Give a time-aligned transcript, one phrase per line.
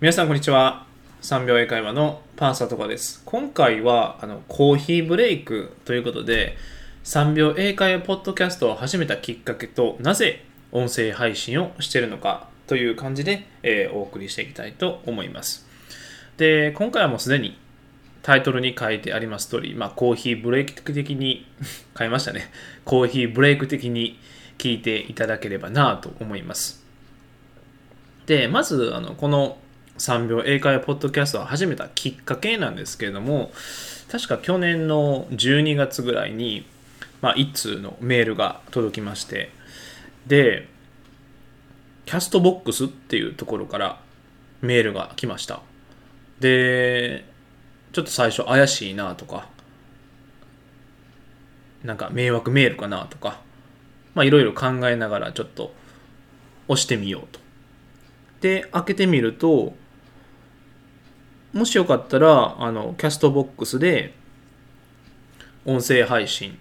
[0.00, 0.86] 皆さんこんにちは。
[1.22, 3.20] 3秒英会話のパンサーとかです。
[3.24, 6.56] 今回はあのコーヒーブレイクということで
[7.02, 15.66] 3秒英会話ポッドキャストを始めたきっかけとなぜ音声配信をしているのかという感じで、えー、お送りしていきたいと思います。
[16.36, 17.58] で今回はもうすでに
[18.22, 21.44] タイトルに書いてあります通り、まあ、コーヒーブレイク的に
[21.98, 22.52] 変えましたね。
[22.84, 24.16] コーヒーブレイク的に
[24.58, 26.86] 聞いていただければなと思います。
[28.26, 29.58] でまずあのこの
[29.98, 33.50] 3秒英会話ポッドキャストを始めたきっかけなんですけれども
[34.10, 36.66] 確か去年の12月ぐらいに、
[37.20, 39.50] まあ、1通のメールが届きまして
[40.26, 40.68] で
[42.06, 44.00] キャストボックスっていうところから
[44.62, 45.60] メールが来ました。
[46.40, 47.24] で
[47.92, 49.48] ちょっと最初怪しいなとか
[51.82, 53.40] なんか迷惑メールかなとか
[54.14, 55.72] まあいろいろ考えながらちょっと
[56.68, 57.40] 押してみようと。
[58.40, 59.74] で開けてみると
[61.58, 64.14] もしよかったら、あの、キャストボックスで、
[65.64, 66.56] 音声配信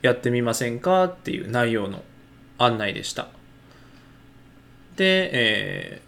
[0.00, 2.02] やってみませんかっていう内容の
[2.56, 3.28] 案内でした。
[4.96, 6.02] で、え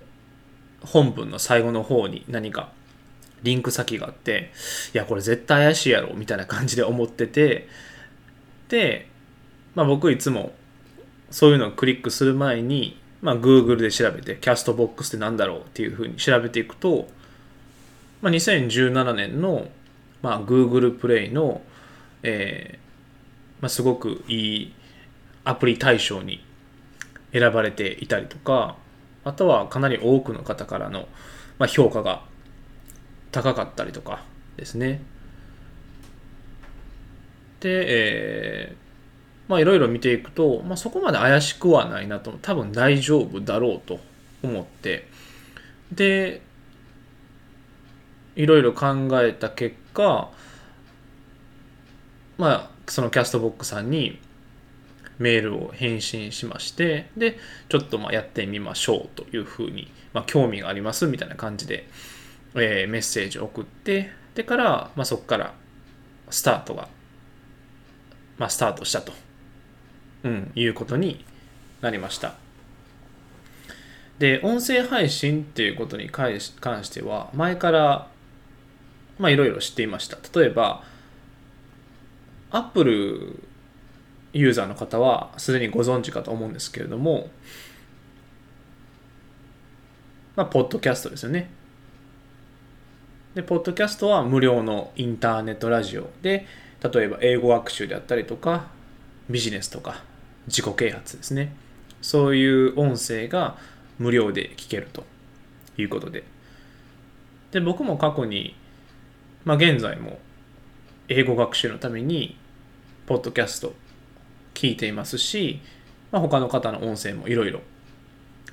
[0.82, 2.72] ー、本文の最後の方に何か
[3.42, 4.50] リンク先があって、
[4.94, 7.68] いや、これ絶対怪しいやろ、みたいな感じで思ってて、
[8.70, 9.06] で、
[9.74, 10.52] まあ僕いつも
[11.30, 17.06] そういうのをクリックする前に、まあ Google で調べて、キャストボックスって何だろうっていうふうに調べていくと、
[18.22, 19.68] まあ、2017年の、
[20.22, 21.62] まあ、Google プレイの、
[22.22, 24.74] えーまあ、すごくいい
[25.44, 26.44] アプリ対象に
[27.32, 28.76] 選ばれていたりとか
[29.24, 31.08] あとはかなり多くの方からの、
[31.58, 32.22] まあ、評価が
[33.32, 34.24] 高かったりとか
[34.56, 35.02] ですね。
[37.60, 42.38] で、えー、まあいろいろ見ていくと、まあ、そこまで怪しくはないなと。
[42.42, 44.00] 多分大丈夫だろうと
[44.42, 45.06] 思って。
[45.92, 46.42] で
[48.40, 50.30] いろいろ考えた結果
[52.38, 54.18] まあそのキャストボックさんに
[55.18, 61.86] メールを返信しましてでちょっとまあやってみましょうというふうに、まあ、興味がありますみたいな感じで、
[62.54, 65.52] えー、メッセージを送ってでから、まあ、そこから
[66.30, 66.88] スタートが、
[68.38, 69.12] まあ、スタートしたと、
[70.24, 71.26] うん、いうことに
[71.82, 72.34] なりました。
[74.18, 78.09] で音声配信っていうことに関しては前から
[79.20, 80.16] まあいろいろ知っていました。
[80.38, 80.82] 例えば、
[82.50, 83.38] Apple
[84.32, 87.30] ユーザーの方はすでにご存知かと思うんですけれども、
[90.36, 91.50] まあ、ポッドキャストですよね。
[93.34, 96.46] で、ポッドキャストは無料のインターネットラジオで、
[96.82, 98.68] 例えば英語学習であったりとか、
[99.28, 100.02] ビジネスとか、
[100.46, 101.54] 自己啓発ですね。
[102.00, 103.58] そういう音声が
[103.98, 105.04] 無料で聞けると
[105.76, 106.24] いうことで。
[107.52, 108.56] で、僕も過去に
[109.44, 110.18] まあ、現在も
[111.08, 112.36] 英語学習のために
[113.06, 113.74] ポッドキャスト
[114.54, 115.60] 聞いていますし、
[116.12, 117.60] まあ、他の方の音声もいろいろ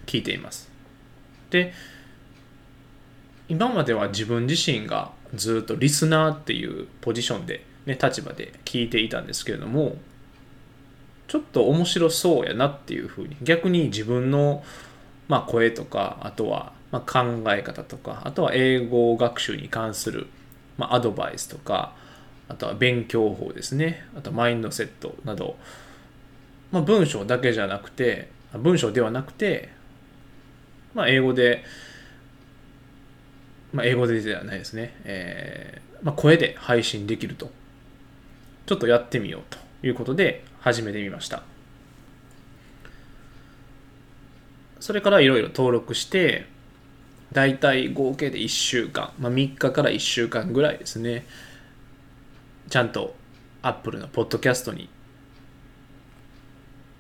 [0.06, 0.70] 聞いています。
[1.50, 1.74] で
[3.50, 9.96] 今までは自分自身がずっとリスナーっていうポジションで、ね、立場で聞いていたんですけれども
[11.28, 14.64] ちょっと面白そうやなっていうふうに逆に自分の、
[15.28, 20.28] まあ、声とかあとはまあ考え方とかあとは英語学習に関する
[20.78, 21.94] まあ、アドバイスとか、
[22.50, 24.06] あとは勉強法ですね。
[24.16, 25.58] あとマインドセットなど、
[26.72, 29.70] まあ、文章だけじゃなくて、文章ではなくて、
[30.94, 31.64] まあ、英語で、
[33.74, 34.96] まあ、英語でではないですね。
[35.04, 37.52] えー、まあ、声で配信できると。
[38.66, 41.44] ちょっとやってみようということで始めてみました。
[44.80, 46.46] それからいろいろ登録して、
[47.38, 51.24] 大体合計で1週間、まあ、3日から1週間ぐらいですね。
[52.68, 53.14] ちゃんと
[53.62, 54.90] Apple のポッドキャストに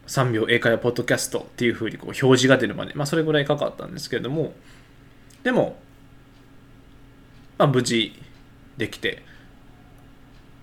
[0.05, 4.53] 3秒英会話ポッドキャストっていうふうにこう表示が出るまで、まあ、それぐらいかかったんですけれども。
[5.41, 5.79] でも、
[7.57, 8.13] まあ、無事
[8.77, 9.23] できて、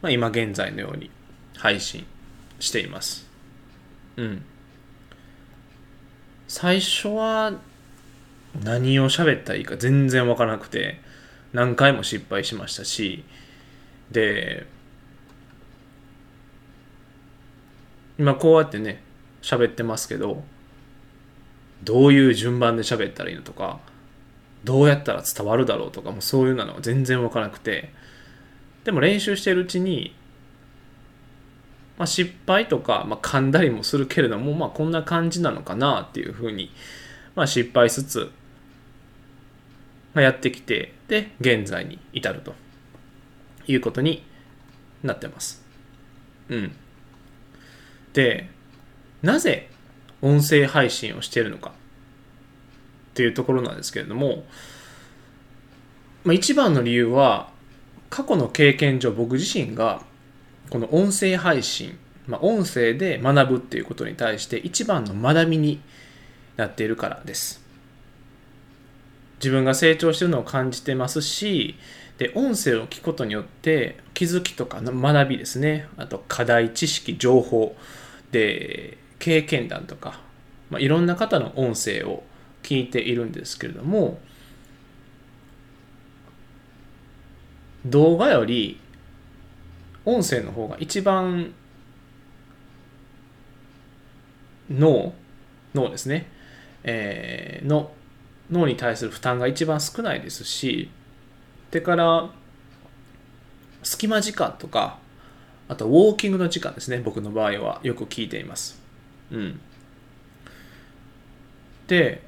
[0.02, 1.10] まあ、今現在のように
[1.56, 2.06] 配信
[2.60, 3.28] しています。
[4.18, 4.44] うん。
[6.46, 7.54] 最初は
[8.62, 11.00] 何を喋ったらいいか全然わからなくて
[11.52, 13.24] 何回も失敗しましたし
[14.10, 14.66] で
[18.18, 19.02] 今こうやってね
[19.42, 20.44] 喋ってますけど
[21.82, 23.80] どういう順番で喋ったらいいのとか
[24.62, 27.90] どうやったら伝わるだろうとかもそういうのは全然わからなくて
[28.84, 30.14] でも練習してるうちに、
[31.98, 36.70] まあ、失敗とか、まあ、噛んだりもするけれども、まあ、こんな感じなのかなっていうふうに、
[37.34, 38.30] まあ、失敗しつつ
[40.14, 42.54] ま、やってきてで現在に至ると
[43.66, 44.24] いうことに
[45.02, 45.62] なってます。
[46.48, 46.72] うん。
[48.12, 48.48] で
[49.22, 49.68] なぜ
[50.22, 51.72] 音声配信をしているのかっ
[53.14, 54.44] ていうところなんですけれども、
[56.24, 57.50] まあ、一番の理由は
[58.10, 60.02] 過去の経験上僕自身が
[60.70, 65.80] この音声配信、まあ、音声で学ぶっていうことに対して一番の学びに
[66.56, 67.63] なっているからです。
[69.44, 71.74] 自分が成長してるのを感じてますし
[72.16, 75.88] で音声を聞くことによって気づきとか学びですね。
[75.98, 77.76] あと課題知識情報
[78.30, 80.20] で経験談とか、
[80.70, 82.22] まあ、いろんな方の音声を
[82.62, 84.18] 聞いているんですけれども
[87.84, 88.80] 動画より
[90.06, 91.52] 音声の方が一番
[94.70, 95.12] 脳
[95.74, 96.30] 脳ですね、
[96.84, 97.92] えー、の
[98.50, 100.90] 脳に対する負担が一番少ないですし
[101.70, 102.30] でから
[103.82, 104.98] 隙間時間とか
[105.68, 108.80] あとウォーキングの時間ですね僕の場合はよく聞いています。
[109.30, 109.60] うん。
[111.86, 112.22] で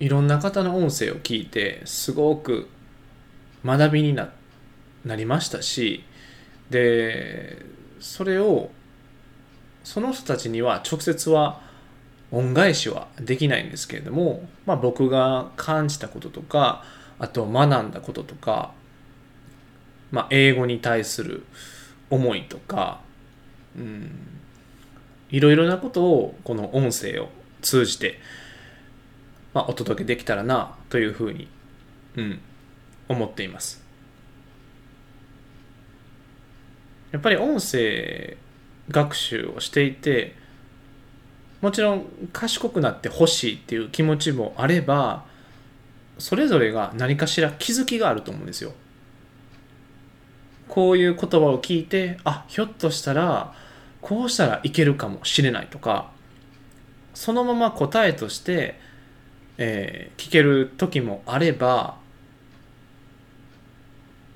[0.00, 2.68] いろんな方の音声を聞いてすごく
[3.64, 4.30] 学びにな
[5.04, 6.04] なりましたし
[6.70, 7.64] で
[8.00, 8.70] それを
[9.82, 11.60] その人たちには直接は
[12.34, 16.82] 恩返しはできないんですけれども、まあ、僕が感じたこととか
[17.18, 18.72] あと学んだこととか、
[20.10, 21.44] まあ、英語に対する
[22.10, 23.00] 思いとか、
[23.76, 24.10] うん、
[25.30, 27.28] いろいろなことをこの音声を
[27.62, 28.20] 通じて、
[29.52, 31.48] まあ、お届けできたらなというふうに、
[32.16, 32.40] うん、
[33.08, 33.82] 思っています。
[37.12, 38.36] やっぱり音声
[38.90, 40.34] 学習をしていて
[41.64, 45.24] もちろん賢くなってほしいっていう気持ちもあれば
[46.18, 48.74] それぞれが何かしら気づきがあると思うんですよ。
[50.68, 53.54] こういう言葉を聞いてあひょっとしたら
[54.02, 56.10] こうしたらいけるかもしれないとか
[57.14, 58.78] そのまま答えとして、
[59.56, 61.96] えー、聞ける時もあれば、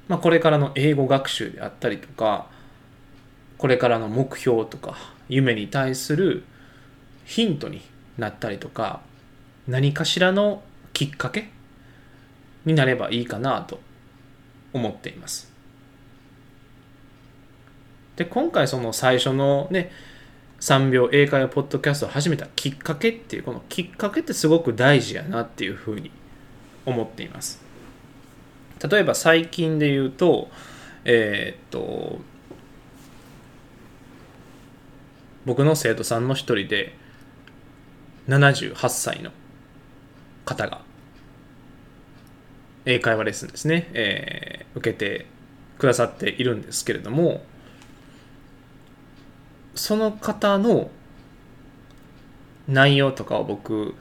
[0.08, 2.46] まあ、これからの英語学習であったりとか
[3.58, 4.96] これからの目標とか
[5.28, 6.44] 夢に対する
[7.28, 7.82] ヒントに
[8.16, 9.02] なったりとか
[9.68, 10.62] 何かしらの
[10.94, 11.50] きっかけ
[12.64, 13.80] になればいいかなと
[14.72, 15.52] 思っています。
[18.16, 19.92] で今回その最初のね
[20.60, 26.10] 3秒英会話ポッドキャストを始めたきっかけっていうこのきっかけってすごく大事やなっていうふうに
[26.86, 27.62] 思っています。
[28.90, 30.48] 例えば最近で言うと
[31.04, 32.20] えー、っと
[35.44, 36.96] 僕の生徒さんの一人で
[38.28, 39.30] 78歳の
[40.44, 40.82] 方が
[42.84, 45.26] 英会話レッスンですね、えー、受けて
[45.78, 47.42] くださっているんですけれども
[49.74, 50.90] その方の
[52.66, 53.94] 内容とかを僕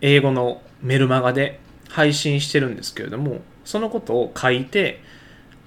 [0.00, 5.02] 英語のメルマガで配信してるんですけれどもそのことを書いて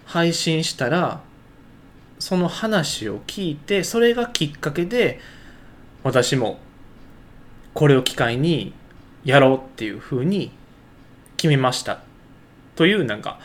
[0.06, 1.22] 配信したら
[2.20, 5.20] その話を聞いてそれがきっかけで
[6.04, 6.60] 私も
[7.74, 8.74] これを機会に
[9.24, 10.52] やろうっていうふうに
[11.38, 12.02] 決めました
[12.76, 13.40] というなんか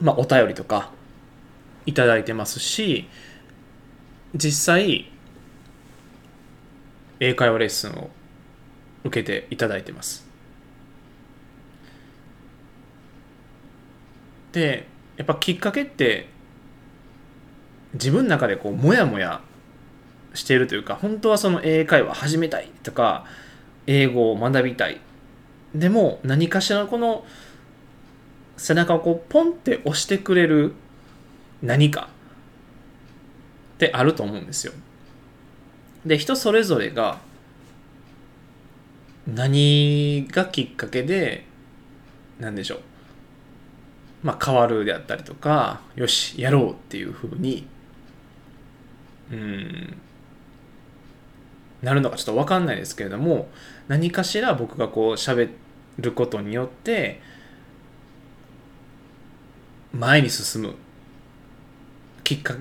[0.00, 0.90] まあお便りとか
[1.86, 3.08] いただいてますし
[4.34, 5.10] 実際
[7.20, 8.10] 英会話レッスンを
[9.04, 10.26] 受けていただいてます。
[14.52, 14.86] で
[15.16, 16.28] やっぱきっかけって
[17.94, 19.40] 自分の中でこうモヤモヤ
[20.34, 23.24] しているというか本当はその英会話始めたいとか
[23.86, 25.00] 英語を学びたい
[25.74, 27.24] でも何かしらこの
[28.56, 30.74] 背中をこうポンって押してくれる
[31.62, 32.08] 何か
[33.74, 34.72] ってあると思うんですよ。
[36.04, 37.18] で人それぞれが
[39.26, 41.44] 何がきっかけで
[42.40, 42.80] 何でしょう
[44.22, 47.66] まあ変わるであったりとかよしやろうっていうふうに
[49.30, 49.96] うん
[51.82, 53.48] なるのかちょっと分かんないですけれども
[53.86, 55.50] 何かしら僕がこう喋
[55.98, 57.20] ることによって
[59.92, 60.74] 前に進む
[62.24, 62.54] きっか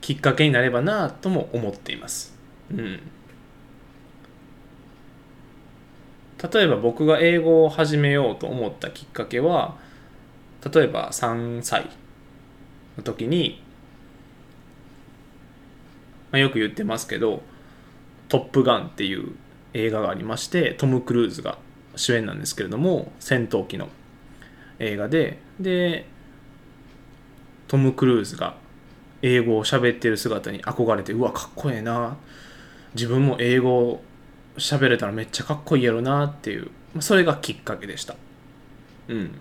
[0.00, 2.34] きっかけになればなとも思っています。
[2.70, 3.00] うん、
[6.52, 9.76] 例えば僕が英語を始めようと思ったきっかけは
[10.72, 11.90] 例えば3歳
[12.96, 13.62] の時に、
[16.30, 17.42] まあ、よく言ってますけど
[18.30, 19.34] トップガンっていう
[19.74, 21.58] 映画がありましてトム・クルーズが
[21.96, 23.88] 主演なんですけれども戦闘機の
[24.78, 26.06] 映画でで
[27.68, 28.56] トム・クルーズが
[29.22, 32.16] 英語を喋ってる姿に憧れてうわかっこええな。
[32.94, 34.02] 自分も英語を
[34.56, 38.16] 喋れたらめっちゃかっこいいやろなっていうそれがきっかけでした。
[39.08, 39.38] うん。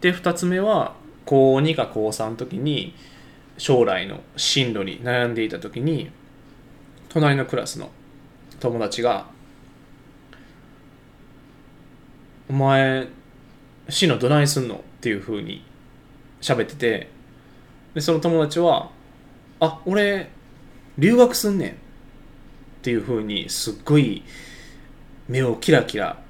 [0.00, 2.94] で2つ目は高2か高3の時に
[3.58, 6.10] 将来の進路に悩んでいた時に
[7.08, 7.90] 隣のクラスの
[8.60, 9.26] 友達が
[12.48, 13.08] 「お前
[13.88, 15.64] 進路どないすんの?」っていうふうに
[16.40, 17.08] 喋ってて
[17.94, 18.90] でその友達は
[19.60, 20.28] 「あ俺
[20.98, 21.74] 留学すんねん」っ
[22.82, 24.22] ていうふうにすっごい
[25.28, 26.20] 目をキラキラ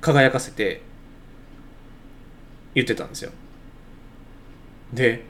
[0.00, 0.82] 輝かせて
[2.74, 3.32] 言ってたんですよ
[4.92, 5.24] で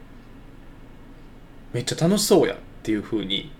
[1.72, 3.52] めっちゃ楽しそうやっていうふうに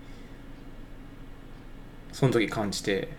[2.17, 3.09] その時感じて。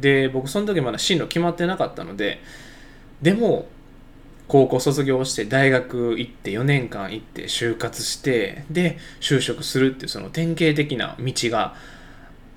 [0.00, 2.40] で僕その時まだ進路決まってなかったので
[3.20, 3.66] でも
[4.46, 11.74] 高校卒業して大学行って4年間行って就活してで就職するっていうその典型的な道が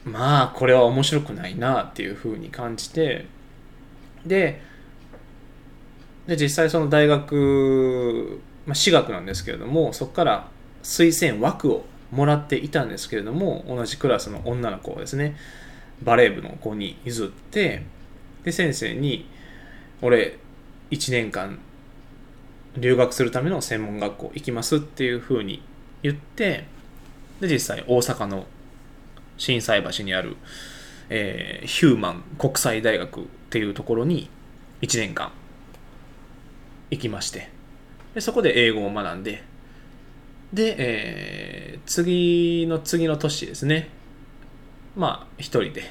[0.05, 3.25] まあこれは面白くないなっていうふうに感じて
[4.25, 4.61] で
[6.27, 10.47] で実際その大学、まあ、私学なんですけれどもそこから
[10.83, 15.35] 推薦枠をもらっていたんですけれども同じクラスの女の子をですね
[16.03, 17.83] バレー部の子に譲って
[18.43, 19.29] で先生に
[20.01, 20.37] 「俺
[20.89, 21.59] 1年間
[22.75, 25.61] 留学するための専門学校行きますっていうふうに
[26.01, 26.65] 言って
[27.39, 28.45] で実際大阪の
[29.37, 30.37] 心斎橋にある、
[31.09, 34.29] えー、ヒューマン国際大学っていうところに
[34.81, 35.31] 1年間
[36.89, 37.49] 行きまして
[38.15, 39.43] でそこで英語を学んで
[40.53, 43.89] で、えー、次の次の年ですね。
[44.95, 45.83] まあ一人で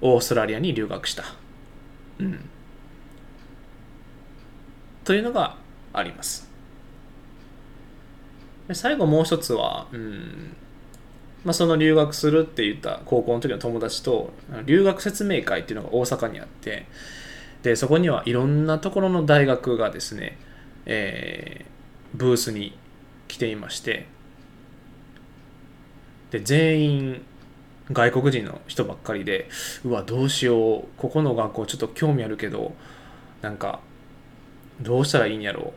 [0.00, 1.24] オーストラリアに留学した。
[2.18, 2.40] うん。
[5.04, 5.56] というのが
[5.92, 6.48] あります。
[8.72, 10.56] 最後もう一つは、うん。
[11.44, 14.30] まあ、その留学するって言った高校の時の友達と
[14.66, 16.86] 留学説明会っていうのが大阪にあって
[17.62, 20.36] でそこにはいろんなところの大学がですね、
[20.84, 22.78] えー、ブースに
[23.30, 24.06] 来ていまして
[26.32, 27.22] で全員
[27.92, 29.48] 外国人の人ばっかりで
[29.84, 32.74] うわどうしようここの学校ちょっと興味あるけど
[33.40, 33.80] なんか
[34.80, 35.72] どうしたらいいんやろ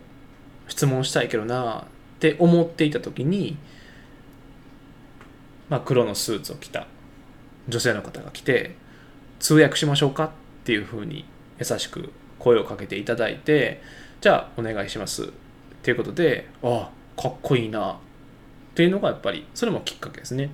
[0.67, 1.83] う質問したいけどなっ
[2.19, 3.57] て思っていた時に、
[5.69, 6.87] まあ、黒のスーツを着た
[7.67, 8.75] 女性の方が来て
[9.39, 10.25] 通訳しましょうか？
[10.25, 10.29] っ
[10.63, 11.25] ていうふうに
[11.59, 13.81] 優しく声をかけていただいて
[14.21, 15.25] じゃあお願いします。
[15.25, 15.27] っ
[15.83, 17.95] ていうことでああかっこいいなっ
[18.75, 20.49] ていうのがやっぱりそれもきっかけですね。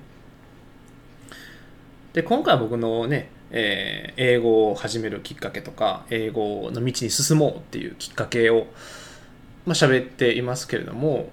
[2.12, 8.66] で今回僕のねえー、英語を始めるきっかけとか英語の道に進もうっていうきっかけを、
[9.66, 11.30] まあ、喋っていますけれども、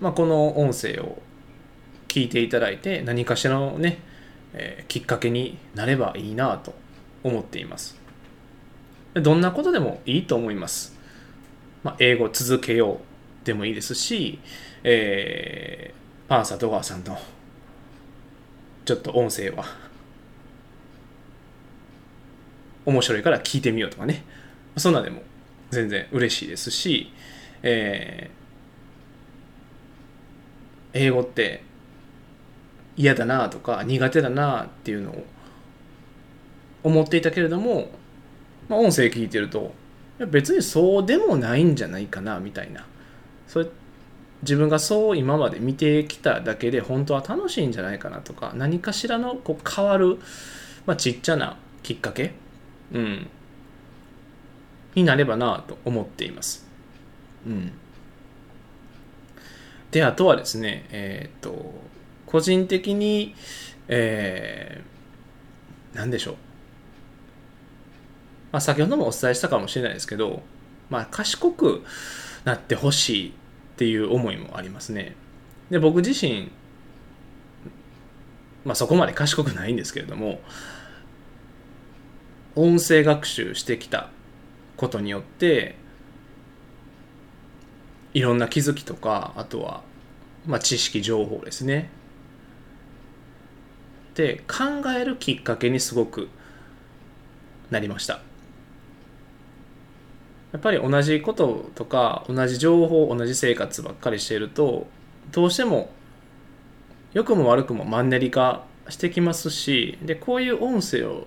[0.00, 1.20] まあ、この音声を
[2.08, 3.98] 聞いていただいて何かしらのね、
[4.52, 6.74] えー、きっかけになればいいなと
[7.24, 7.98] 思っています。
[9.14, 10.96] どんなことでもいいと思います、
[11.84, 13.13] まあ、英語続けよう。
[13.44, 14.38] でもいいですし、
[14.82, 17.18] えー、パンサー戸川さんの
[18.84, 19.64] ちょっと音声は
[22.86, 24.24] 面白いから聞いてみようとかね。
[24.76, 25.22] そんなでも
[25.70, 27.12] 全然嬉しいですし、
[27.62, 31.62] えー、英語って
[32.96, 35.24] 嫌だなとか苦手だなっていうのを
[36.82, 37.90] 思っていたけれども、
[38.68, 39.72] まあ、音声聞いてると
[40.28, 42.86] 別にそうでもないんじゃないかなみたいな。
[43.54, 43.66] それ
[44.42, 50.18] 自分がそう今まで見てきただけで本当は楽しいんじゃないかなとか何かしらのこう変わる、
[50.86, 52.34] まあ、ちっちゃなきっかけ
[52.92, 53.28] うん、
[54.96, 56.66] になればなと思っています。
[57.46, 57.72] うん、
[59.92, 61.74] であとはですねえっ、と
[62.26, 63.36] 個人的に、
[63.86, 66.34] えー、何でしょう、
[68.50, 70.42] まあ、先ほどもお伝えしたかもしれないですけど、
[70.90, 71.84] まあ、賢く
[72.44, 73.32] なってほしい
[73.74, 75.16] っていう思いもありますね。
[75.70, 76.50] で僕自身、
[78.64, 80.40] まあ、そこまで賢くないんですけれども
[82.54, 84.10] 音声学習してきた
[84.76, 85.74] ことによって
[88.12, 89.82] いろんな気づきとかあとは、
[90.46, 91.90] まあ、知識情報ですね
[94.14, 96.28] で考えるきっかけにすごく
[97.70, 98.20] なりました
[100.54, 104.86] やっぱり同じこととか同じ情報同じ生活ばっかりしていると
[105.32, 105.90] どうしても
[107.12, 111.26] 良くも悪くもマンネリ化してきますしでこういう音声を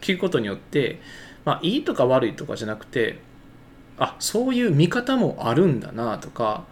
[0.00, 1.00] 聞くことによって、
[1.44, 3.20] まあ、いいとか悪いとかじゃなくて
[3.96, 6.64] あそういう見方もあるんだなとか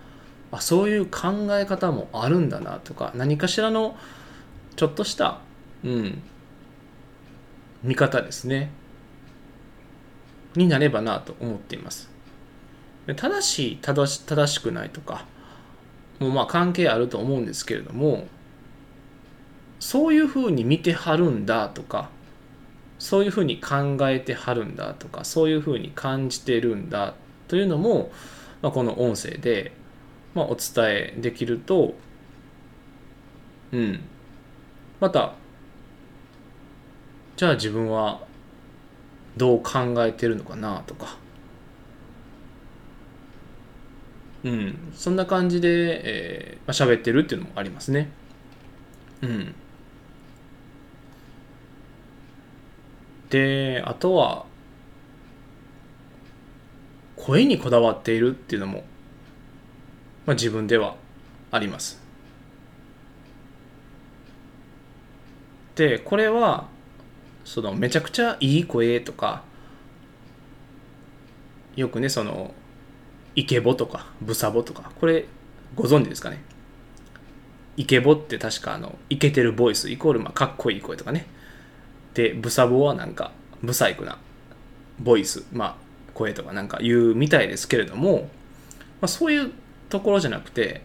[0.51, 3.97] あそういう考え方もあるんだなとか何かしらの
[4.75, 5.39] ちょっとした、
[5.85, 6.21] うん、
[7.85, 8.71] 見方ですね。
[10.59, 12.11] になればなと思っています。
[13.15, 15.25] 正しい正し正しくないとか
[16.19, 18.27] もまあ関係あると思うんですけれども
[19.79, 22.11] そういうふうに見てはるんだとか
[22.99, 27.15] そういうふうに考えてはるんだとかそういうふうに感じてるんだ
[27.47, 28.11] というのも、
[28.63, 29.73] まあ、この音声で、
[30.35, 31.95] まあ、お伝えできると
[33.73, 34.01] うん。
[35.01, 35.35] また
[37.37, 38.26] じゃあ自分は
[39.37, 41.19] どう考えてるのかなとか。
[44.45, 44.93] うん。
[44.95, 48.11] そんな感じで、えーまあ、喋ってるっていうのもありますね。
[49.23, 49.55] うん。
[53.31, 54.47] であとは
[57.17, 58.85] 声にこだわっているっていうのも、
[60.27, 60.97] まあ、自分では
[61.51, 62.01] あります。
[65.75, 66.69] でこれは
[67.47, 69.45] そのめちゃくちゃいい声とか
[71.77, 72.53] よくねその
[73.37, 75.27] イケボとかブサボとかこれ
[75.75, 76.43] ご存知ですかね？
[77.77, 81.27] イケボって確かあのイケてるボイスイコールまあかっこいい声とかね。
[82.15, 83.31] でブサボはなんか
[83.63, 84.19] ブサイクな
[84.99, 85.77] ボイスまあ
[86.15, 88.27] 声とかなんか言うみたいですけれども、ま
[89.03, 89.53] あ、そういう
[89.89, 90.83] ところじゃなくて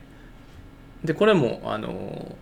[1.04, 2.36] でこれもあの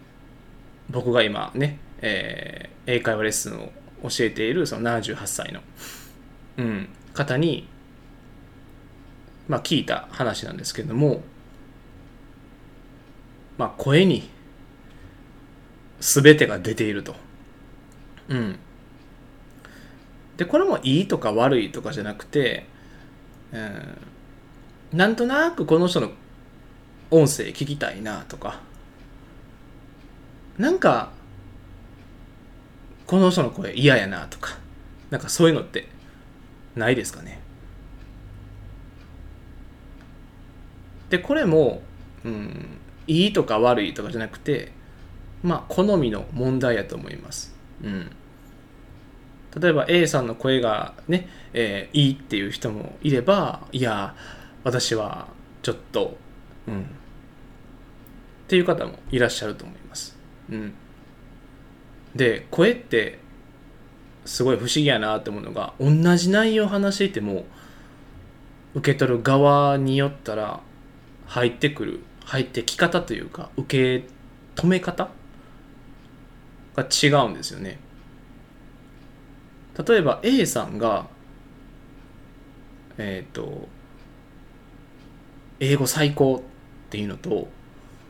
[0.90, 3.72] 僕が今ね、えー英会話レッスンを
[4.04, 5.62] 教えているその78歳の、
[6.58, 7.68] うん、方に、
[9.48, 11.22] まあ、聞いた話なんですけれども、
[13.58, 14.30] まあ、声に
[16.00, 17.16] 全てが出ていると。
[18.30, 18.60] うん、
[20.38, 22.68] でこれもいいとか悪いとかじゃなくて、
[23.52, 26.12] うん、なんとなくこの人の
[27.12, 28.60] 音声聞きたいなとか
[30.60, 31.12] なんか
[33.10, 34.60] この人の声嫌やなとか
[35.10, 35.88] なんかそういうのって
[36.76, 37.40] ないですかね。
[41.10, 41.82] でこれも、
[42.24, 44.72] うん、いいとか悪いとかじゃなくて
[45.42, 48.12] まあ好みの問題やと思います、うん、
[49.60, 54.14] 例えば A さんの声がね、えーいいっていう人もいればいや
[54.64, 55.30] 私は
[55.64, 56.16] ちょっと
[56.68, 56.82] うん。
[56.82, 56.86] っ
[58.48, 60.16] ていう方もいらっしゃると思います、
[60.52, 60.76] うん、
[62.16, 63.20] で声って
[64.26, 67.46] すごい不思議やなって思うのが同じ内容話していても
[68.76, 70.62] 受け取る側によったら
[71.26, 74.08] 入ってくる入ってき方というか受け
[74.56, 75.10] 止め方
[76.76, 77.80] が違うんですよね。
[79.88, 81.08] 例えば A さんが
[82.98, 83.68] えっ、と
[85.60, 86.44] 英語最高
[86.88, 87.48] っていうのと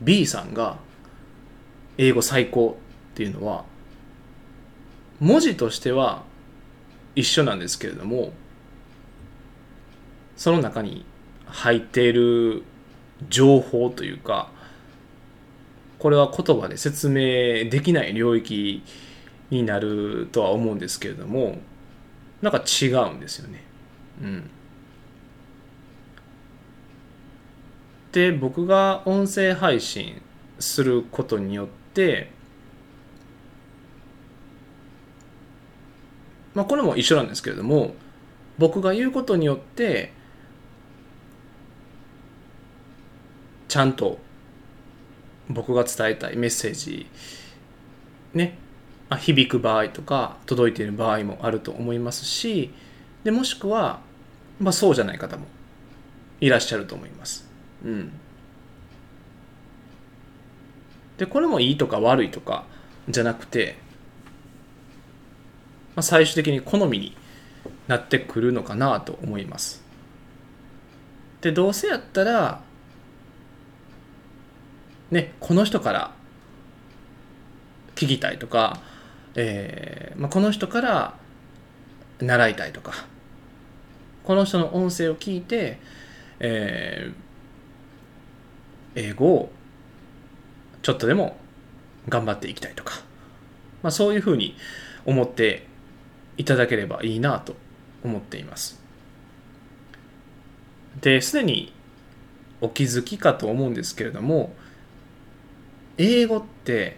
[0.00, 0.78] B さんが
[1.96, 2.76] 英語最高
[3.12, 3.64] っていうのは
[5.20, 6.22] 文字としては
[7.14, 8.32] 一緒なんですけれども
[10.36, 11.04] その中に
[11.46, 12.62] 入っている
[13.28, 14.48] 情報というか
[15.98, 18.82] これは言葉で説明できない領域
[19.50, 21.58] になるとは思うんですけれども
[22.40, 23.62] なんか違うんですよね。
[24.22, 24.50] うん、
[28.12, 30.22] で僕が音声配信
[30.58, 32.30] することによって
[36.54, 37.94] まあこれも一緒なんですけれども
[38.58, 40.12] 僕が言うことによって
[43.68, 44.18] ちゃんと
[45.48, 47.06] 僕が伝えたいメッセージ
[48.34, 48.58] ね、
[49.08, 52.72] まあ、響く場合とか届いている場合もあると思いますし
[53.24, 54.00] でもしくは、
[54.58, 55.46] まあ、そうじゃない方も
[56.40, 57.46] いらっしゃると思います。
[57.84, 58.12] うん、
[61.18, 62.64] でこれもいいとか悪いとか
[63.08, 63.76] じゃなくて、
[65.96, 67.16] まあ、最終的に好みに
[67.86, 69.82] なってくるのかなと思います。
[71.40, 72.62] でどうせやったら
[75.10, 76.12] ねこの人から
[77.94, 78.80] 聞きたいとか、
[79.34, 81.14] えーまあ、この人から
[82.20, 82.92] 習いたいとか
[84.24, 85.78] この人の音声を聞いて、
[86.40, 87.30] えー
[88.94, 89.52] 英語を
[90.82, 91.36] ちょっとでも
[92.08, 92.94] 頑張っていきたいとか、
[93.82, 94.56] まあ、そういうふうに
[95.04, 95.66] 思って
[96.36, 97.54] いただければいいなと
[98.04, 98.80] 思っています。
[101.00, 101.72] ですでに
[102.60, 104.54] お気づきかと思うんですけれども
[105.96, 106.96] 英語って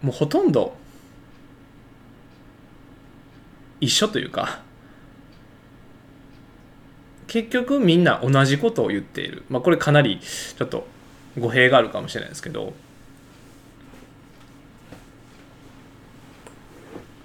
[0.00, 0.74] もうほとんど
[3.80, 4.60] 一緒というか
[7.26, 10.86] 結局みんな同じことを言っている、まあ、これかなりちょっと
[11.38, 12.74] 語弊があるかもしれないですけど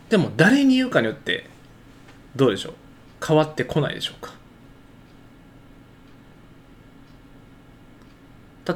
[0.09, 1.49] でも誰に言うかによって
[2.35, 2.73] どうでしょう？
[3.25, 4.33] 変わってこないでしょうか？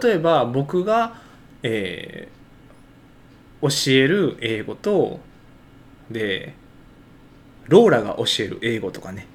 [0.02, 1.22] 例えば僕が、
[1.64, 5.20] えー、教える英語と
[6.10, 6.54] で
[7.68, 9.28] ローラが教える英語とかね。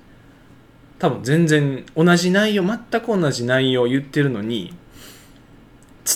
[0.99, 4.75] 多分全然同じ内容全く同じ内容を言ってるのに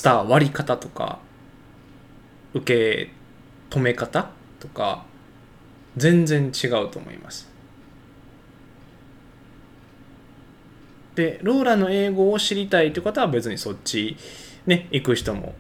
[0.03, 1.19] 伝わり方とか
[2.55, 3.11] 受け
[3.69, 5.05] 止め方とか
[5.97, 7.49] 全然違うと思います。
[11.15, 14.17] でローラの英語を知りたいという方は別にそっち
[14.67, 15.55] ね行く人も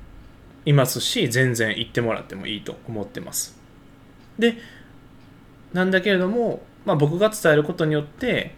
[0.64, 3.58] いますし全然行ってもらってもいいと思ってます。
[4.38, 4.56] で
[5.72, 8.54] なんだけれども、まあ、僕が伝えることによって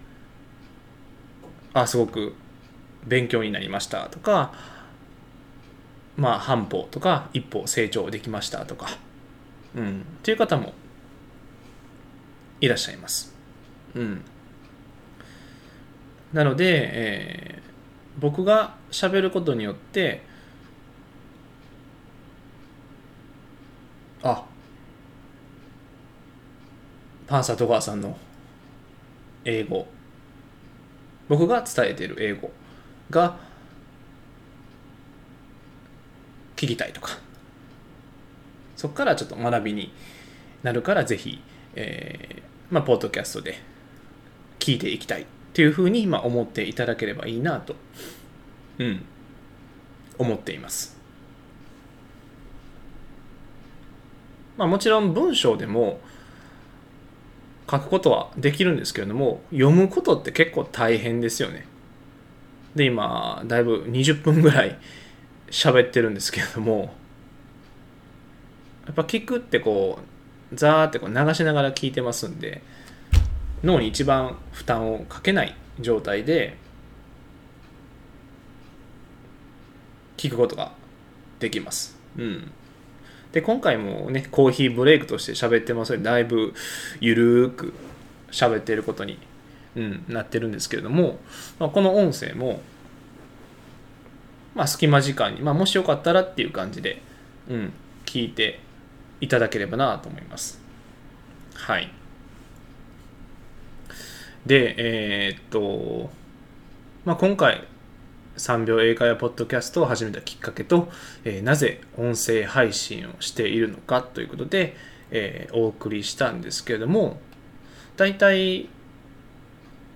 [1.75, 2.35] あすごく
[3.07, 4.53] 勉強になりましたとか
[6.17, 8.87] まあ半歩とか一歩成長できましたとか
[9.75, 10.73] うんっていう方も
[12.63, 13.35] いらっしゃいます。
[13.95, 14.23] うん。
[16.33, 20.23] なので、えー、僕が喋ることによって
[24.23, 24.45] あ
[27.27, 28.17] パンサー戸川さんの
[29.45, 29.87] 英語。
[31.29, 32.53] 僕が伝えている英語
[33.11, 33.39] が
[36.55, 37.19] 聞きたいとか。
[38.77, 39.93] そこからちょっと学びに
[40.63, 41.41] なるからぜひ、
[41.75, 43.59] えー、まあ、ポッドキャストで
[44.59, 47.77] 聞いていきたいっていうふうに今思っていただければいいなと、
[48.79, 49.05] うん、
[50.19, 50.97] 思っています。
[54.57, 56.01] まあ、もちろん文章でも
[57.71, 61.67] 書くことはできるんですけれども読むことって結構大変ですよね。
[62.75, 64.79] で今だいぶ20分ぐらい
[65.51, 66.95] 喋ってるんですけれども
[68.87, 70.12] やっぱ聞くってこう
[70.55, 72.63] ザーってこう流しながら聞いてますんで
[73.65, 76.57] 脳に一番負担をかけない状態で
[80.17, 80.73] 聞くことが
[81.41, 81.97] できます。
[82.17, 82.51] うん。
[83.33, 86.55] で、今回もね、コーヒーブレイクとして喋ってますので、だいぶ
[87.01, 87.73] ゆるーく
[88.31, 89.19] 喋っていることに、
[89.75, 91.19] うん、なってるんですけれども、
[91.59, 92.61] まあ、この音声も、
[94.55, 97.01] まあ、隙間時間に、まあ、もしよかったらっていう感じで、
[97.49, 97.73] うん、
[98.05, 98.61] 聞いて
[99.23, 100.61] いただければなと思います。
[101.55, 101.91] はい。
[104.45, 106.11] で、えー、っと、
[107.05, 107.65] まあ、今回、
[108.37, 110.89] 3秒英会話ポッドキャストを始めたきっかけと、
[111.25, 114.75] えー、なぜ音声配信をしているのかということで、
[115.13, 117.21] えー、お送りしたんですけれども、
[117.97, 118.69] 大体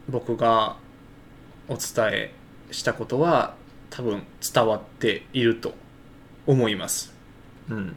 [0.08, 0.76] 僕が
[1.66, 1.80] お伝
[2.12, 2.34] え
[2.70, 3.56] したことは
[3.90, 4.22] 多分
[4.54, 5.74] 伝わっていると
[6.46, 7.12] 思います。
[7.68, 7.96] うん。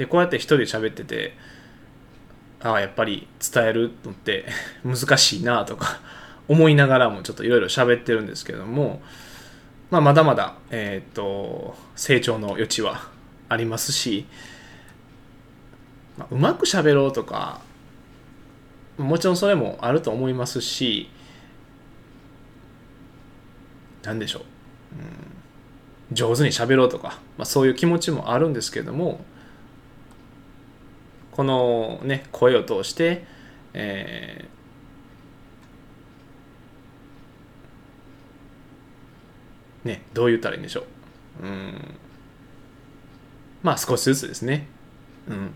[0.00, 1.34] で、こうやって一人で喋ってて、
[2.62, 4.46] ああ、やっぱり伝えるのって
[4.82, 6.00] 難しいなとか
[6.48, 9.02] 思いながらもちょっといろいろ喋ってるんですけども、
[9.90, 13.08] まあ、まだまだ、えっ、と、成長の余地は
[13.50, 14.24] ありますし、
[16.16, 17.60] まあ、うまく喋ろうとか、
[18.96, 21.10] もちろんそれもあると思いますし、
[24.02, 24.42] 何でしょう、
[26.10, 29.20] うん、上手に喋ろうとか、まあ、そういう気持ちもあるんですけども、
[31.40, 33.24] このね、声を通して、
[33.72, 40.84] えーね、どう言ったらいいんでしょ
[41.42, 41.46] う。
[41.46, 41.94] うん。
[43.62, 44.66] まあ少しずつですね。
[45.30, 45.54] うん。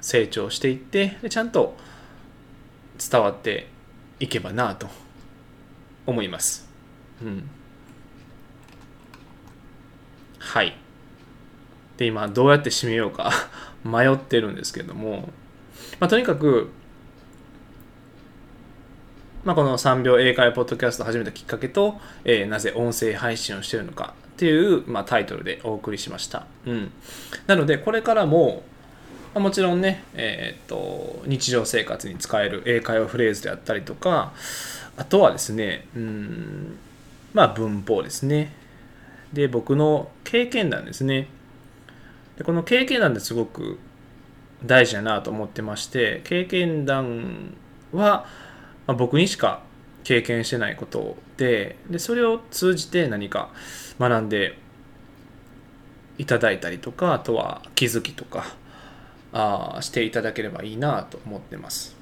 [0.00, 1.76] 成長していってでちゃんと
[3.10, 3.66] 伝わって
[4.20, 4.86] いけばなと
[6.06, 6.68] 思います。
[7.20, 7.50] うん。
[10.38, 10.85] はい。
[11.96, 13.30] で、今どうやって締めようか
[13.84, 15.30] 迷ってるんですけども、
[16.00, 16.70] まあ、とにかく
[19.46, 26.46] まあ、この3秒英会話ポッドキャストを始めたきっかけと、えー、なぜ音声配信をしてるのかっていう、まあ、タイトルでお送りしました。
[26.66, 26.90] うん、
[27.46, 28.64] なので、これからも、
[29.34, 34.32] まあ、もちろんね、えー、っと、日常生活に使える英会話フレーズであったりとか、
[34.96, 36.78] あとはですね、うん、
[37.32, 38.52] まあ文法ですね。
[39.32, 41.28] で、僕の経験談ですね。
[42.36, 43.78] でこの経験談ですごく
[44.64, 47.54] 大事だなと思ってまして、経験談
[47.92, 48.26] は、
[48.86, 49.62] まあ、僕にしか
[50.04, 53.50] 経験してないことででそれを通じて何か
[53.98, 54.56] 学んで
[56.18, 58.54] いただいたりとかあとは気づきとか
[59.32, 61.96] あしていただければいいなと思ってます。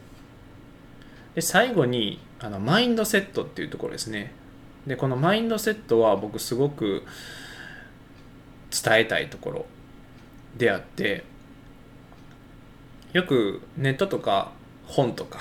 [1.34, 4.32] で最後にあのマインドセットっていうところですね。
[4.86, 7.04] でこのマインドセットは僕すごく
[8.70, 9.66] 伝えたいところ。
[10.56, 11.24] であって
[13.12, 14.52] よくネットとか
[14.86, 15.38] 本とか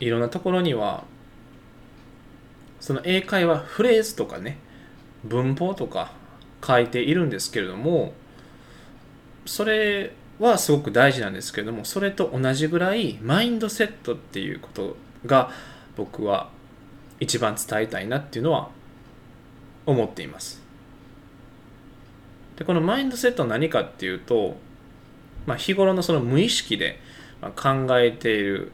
[0.00, 1.04] いろんなところには
[2.80, 4.58] その英会話フレーズとかね
[5.24, 6.12] 文法とか
[6.64, 8.12] 書いているんですけれども
[9.46, 15.50] それはすごく大事なんですけれどもそれと同じぐらいマインドセットっていうことが
[15.96, 16.50] 僕は
[17.20, 18.68] 一番伝えたいなっていうのは
[19.86, 20.65] 思っています。
[22.56, 24.56] でこのマインドセットは何かっていうと、
[25.46, 27.00] まあ、日頃のその無意識で
[27.54, 28.72] 考えている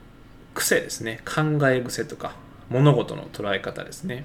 [0.55, 1.21] 癖ですね。
[1.25, 2.35] 考え癖とか
[2.71, 4.25] 物事の捉え方ですね。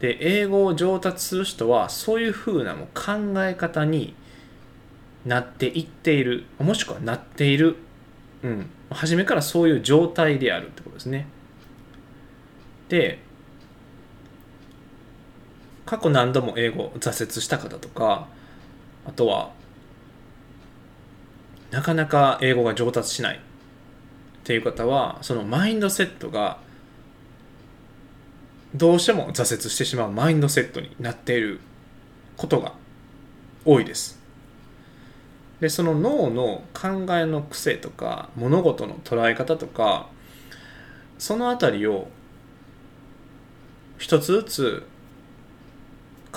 [0.00, 4.14] で英語を上達する人はそういうふうなもう考え方に
[5.24, 7.76] なっていっているもしくはなっている、
[8.42, 11.26] うん、初めからそういう状態であるってことですね。
[12.88, 13.18] で
[15.88, 18.28] 過去何度も英語挫折した方とか
[19.06, 19.52] あとは
[21.70, 23.40] なかなか英語が上達しないっ
[24.44, 26.58] ていう方はそのマインドセットが
[28.74, 31.58] どうしても挫折してしまうマインドセットになっている
[32.36, 32.74] ことが
[33.64, 34.20] 多いです。
[35.60, 40.10] でその脳の考えの癖とか物事の捉え方とか
[41.18, 42.08] その辺りを
[43.96, 44.86] 一つずつ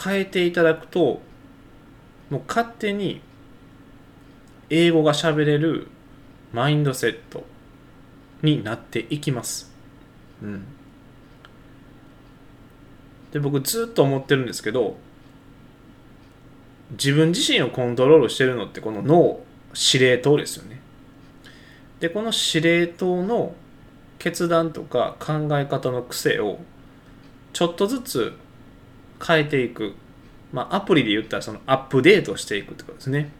[0.03, 1.21] 変えていただくと
[2.29, 3.21] もう勝手に
[4.69, 5.87] 英語が喋れる
[6.53, 7.43] マインドセット
[8.41, 9.71] になっていきます。
[10.41, 10.65] うん。
[13.31, 14.95] で、僕ずっと思ってるんですけど、
[16.91, 19.39] 自分自身をコントロールしてるのってこの脳、
[19.73, 20.81] 司令塔ですよね。
[21.99, 23.53] で、この司令塔の
[24.19, 26.59] 決断とか考え方の癖を
[27.53, 28.33] ちょっとずつ
[29.25, 29.93] 変えていく。
[30.51, 33.31] まあ、アプリで言ったらそのアップデートしていくってことですね。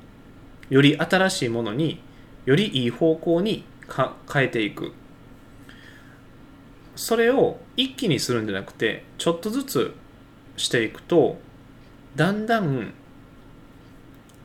[0.71, 2.01] より新しいものに
[2.45, 3.65] よりいい方向に
[4.31, 4.93] 変えていく
[6.95, 9.93] それを一気にするんじゃなくてちょっとずつ
[10.55, 11.39] していくと
[12.15, 12.93] だんだん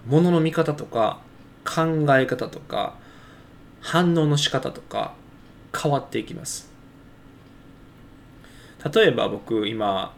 [0.07, 1.21] ものの見方とか
[1.65, 2.97] 考え方とか
[3.81, 5.15] 反応の仕方とか
[5.77, 6.73] 変わっていきます
[8.93, 10.15] 例えば僕今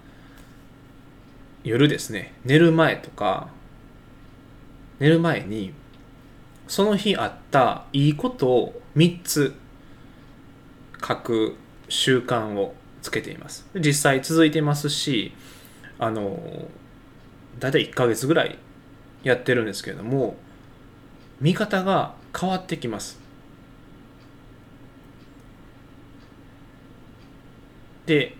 [1.68, 3.48] 夜ですね寝る前とか
[4.98, 5.72] 寝る前に
[6.66, 9.54] その日あったいいことを3つ
[11.06, 11.56] 書く
[11.88, 13.66] 習慣をつけています。
[13.74, 15.32] 実際続いてますし、
[15.98, 16.68] あの、
[17.58, 18.58] だいたい1ヶ月ぐらい
[19.22, 20.36] やってるんですけれども、
[21.40, 23.18] 見方が変わってきます。
[28.06, 28.36] で、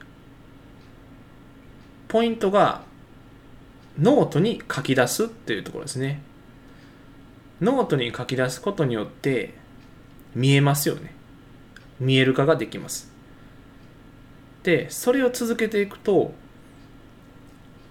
[2.09, 2.83] ポイントが
[3.99, 6.23] ノートに書き出すっていうところですね。
[7.61, 9.55] ノートに書き出すことによって
[10.35, 11.15] 見えますよね。
[11.99, 13.11] 見える化ができます。
[14.63, 16.33] でそれを続けていくと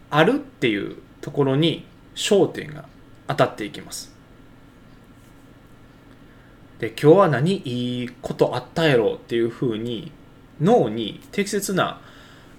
[0.10, 2.86] あるっていうところに焦点が
[3.28, 4.16] 当たっていきます。
[6.80, 10.12] で今日は何いいことあったやろっていうふうに
[10.62, 12.00] 脳に適切な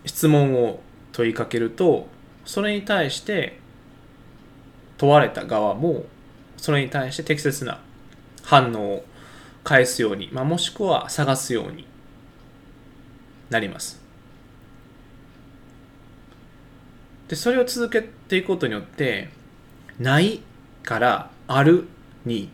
[0.05, 0.81] 質問を
[1.13, 2.09] 問いかけると
[2.49, 3.59] それに対して
[4.97, 6.07] 問われた側も
[6.57, 7.79] それに対して適切な
[8.43, 9.05] 反応を
[9.65, 11.87] 返すように、まあ、もしくは探すように
[13.51, 14.01] なります。
[17.29, 19.29] でそれを続けていくことによって
[20.01, 20.41] ない
[20.85, 21.87] からある
[22.25, 22.49] に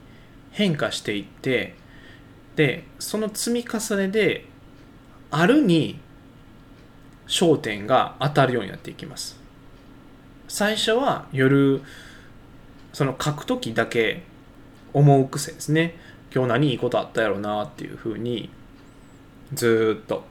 [0.50, 1.76] 変化していって
[2.56, 4.46] でその積み重ねで
[5.30, 6.00] あるに
[7.28, 9.43] 焦点が当たるようになっていきます
[10.54, 11.82] 最初は夜
[12.92, 14.22] その書く時だけ
[14.92, 15.96] 思う癖ですね。
[16.32, 18.50] 今日何いいことあったやろなっていうふうに
[19.52, 20.22] ずっと。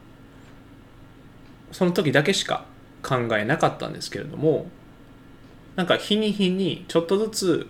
[1.74, 2.64] その時だけしか
[3.06, 4.68] 考えなかったんですけれども
[5.76, 7.68] なんか日に日にちょっとずつ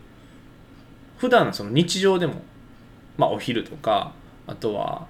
[1.17, 2.43] 普段その日常でも
[3.17, 4.11] まあお昼とか
[4.45, 5.07] あとは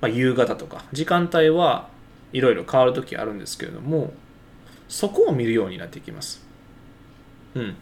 [0.00, 1.88] ま夕方とか時間帯は
[2.32, 4.12] いろいろ変わる時あるんですけれども
[4.88, 6.45] そこを見るようになっていきます。
[7.56, 7.76] うん。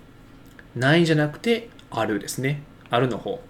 [0.76, 2.62] ないじゃなくてあるですね。
[2.90, 3.40] あるの方。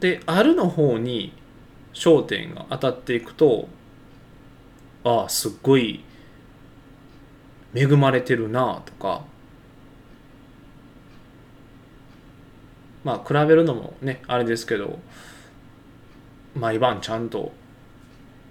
[0.00, 1.32] であるの方に
[1.92, 3.68] 焦点が当たっていくと
[5.02, 6.04] ああすっごい
[7.74, 9.22] 恵まれてるなとか。
[13.04, 14.98] まあ比べるのもねあれですけど
[16.54, 17.52] 毎晩ちゃんと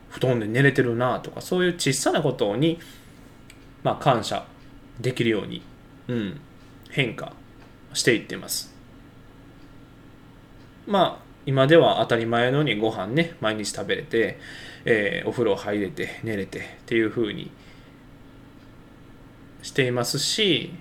[0.10, 2.80] 布団で寝れてるなとかそういう小さなことに、
[3.84, 4.46] まあ、感謝
[5.00, 5.62] できるように、
[6.08, 6.42] うん、
[6.90, 7.34] 変化
[7.94, 8.74] していってます。
[10.86, 14.38] まあ今では当たり前のようにご飯ね毎日食べれて、
[14.86, 17.52] えー、お風呂入れて寝れてっていう風に
[19.62, 20.74] していますし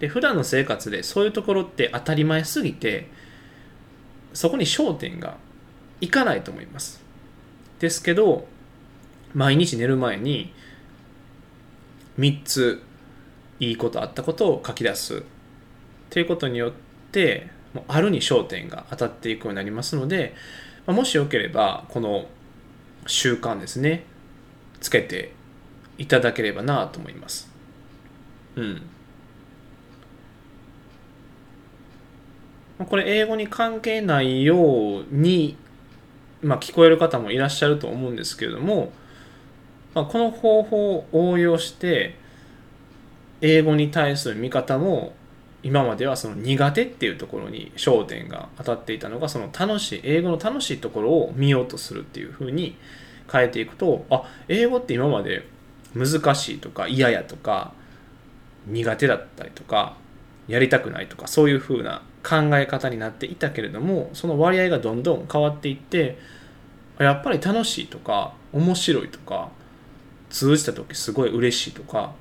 [0.00, 3.08] で普段の生活でそういうところって当たり前すぎて
[4.32, 5.36] そこに焦点が
[6.00, 7.00] いかないと思います。
[7.78, 8.46] ですけど
[9.34, 10.52] 毎日寝る前に
[12.18, 12.82] 3つ
[13.60, 15.22] いいことあったことを書き出す。
[16.10, 16.72] ということによっ
[17.12, 17.48] て
[17.86, 20.34] あるに焦点が当たっていくようになりますので
[20.86, 22.26] もしよければこの
[23.06, 24.04] 習慣ですね
[24.80, 25.32] つけて
[25.98, 27.50] いただければなと思います。
[28.56, 28.82] うん。
[32.78, 35.56] これ英語に関係ないように
[36.42, 38.92] まあ、聞こえる方もいらっしゃると思うんですけれども、
[39.98, 42.14] まあ、この方法を応用して
[43.40, 45.12] 英語に対する見方も
[45.64, 52.76] 今まではその苦手っていうところに焦点が当たっていたのがその楽しい英語の楽しいところを見ようとするっていうふうに
[53.30, 55.48] 変えていくとあ英語って今まで
[55.96, 57.72] 難しいとか嫌やとか
[58.68, 59.96] 苦手だったりとか
[60.46, 66.18] やりたくないとかそういうふうな考え方になっていたけれどもその割合がどんどん変わっていって
[67.00, 69.50] やっぱり楽しいとか面白いとか
[70.30, 72.12] 通じた時すごい嬉しいとか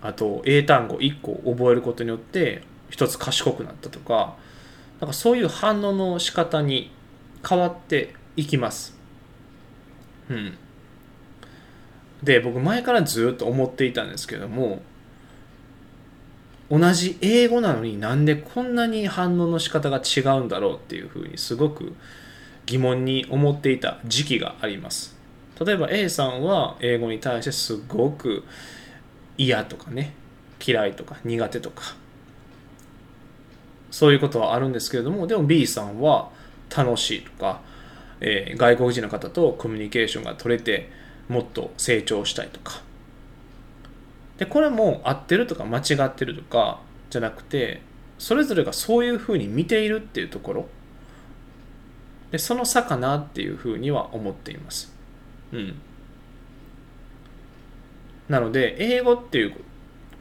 [0.00, 4.36] あと英単語1個覚えることによって一つ賢くなったとか
[5.00, 6.90] なんかそういう反応の仕方に
[7.48, 8.96] 変わっていきます。
[10.28, 10.58] うん。
[12.22, 14.82] で僕前からずっと思っていたんですけども
[16.70, 21.94] 同じ英語なのになんでこんなに反応の仕方が違うんだろうっていうふうにすごく
[22.66, 25.17] 疑問に思っていた時期があります
[25.64, 28.44] 例えば A さんは英語に対してすごく
[29.36, 30.14] 嫌とかね
[30.64, 31.96] 嫌いとか苦手とか。
[33.90, 36.30] そういうことはあるんですけれどもでも B さんは
[36.74, 37.60] 楽しいとか、
[38.20, 40.90] えー、外国人の方とコミュニケーションが取れて
[41.28, 42.82] もっと成長したいとか。
[44.38, 47.80] でこれも合ってるとか間違ってるとかじゃなくて
[48.18, 50.66] それぞれがそういうふうに見ているっていうところ。
[52.30, 54.97] でその差かなっていうふうには思っています。
[55.52, 55.80] うん。
[58.28, 59.54] なので英語っていう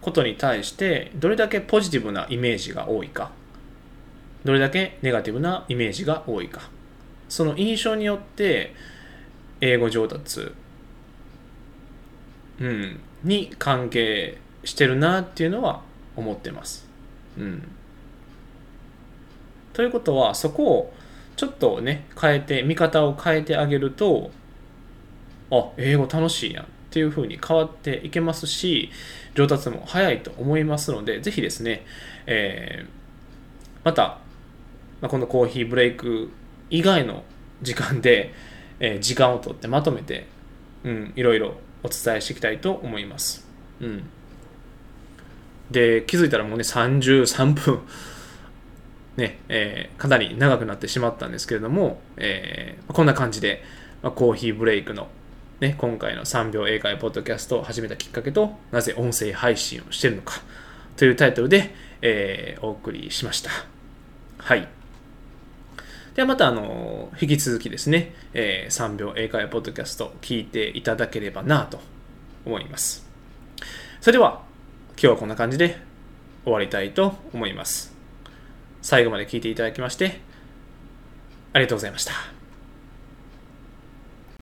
[0.01, 3.31] ことに対してどれだけポジティブなイメージが多いか。
[4.45, 6.69] どれだけネガティブなイメージが多いか。
[7.27, 8.73] その印象によって
[9.59, 10.51] 英語上達
[12.59, 15.81] うん、に関係してるなっていうのは
[16.15, 16.87] 思ってます。
[17.37, 17.63] うん、
[19.73, 20.93] ということはそこを
[21.35, 24.31] ちょっとね変えて見方を変えてあげると
[25.51, 28.89] あ英語楽しいやんっていう風に変わっていけますし
[29.35, 31.85] 上達も早いと思いますのでぜひですね、
[32.25, 32.89] えー、
[33.83, 34.19] また、
[34.99, 36.31] まあ、このコーヒーブレイク
[36.69, 37.23] 以外の
[37.61, 38.33] 時間で、
[38.79, 40.27] えー、時間をとってまとめて、
[40.83, 43.47] うん、いろいろお伝えしていきたいと思います。
[43.81, 44.03] うん。
[45.71, 47.79] で、気づいたらもうね、33分
[49.17, 53.63] ね、えー、かなり長くなってしまったんですけれども、えー、こんな感じで、
[54.03, 55.07] まあ、コーヒーブレイクの、
[55.59, 60.41] ね、今回の3秒英会ポッドキャストを始めたきっかけと、なぜ音声配信をしているのか
[60.97, 63.49] というタイトルで、えー、お送りしました。
[64.37, 64.67] はい。
[66.13, 71.79] ではまた、あの、引き続きですね、えー、3秒英会話ポッドキャスト聞いていただければなと
[72.45, 73.07] 思います。
[73.99, 74.43] それでは、
[74.91, 75.79] 今日はこんな感じで
[76.43, 77.95] 終わりたいと思います。
[78.83, 80.19] 最後まで聞いていただきまして、
[81.53, 82.36] ありがとうございました。